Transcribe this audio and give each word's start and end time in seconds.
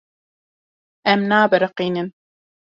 Em 1.13 1.21
nabiriqînin. 1.29 2.07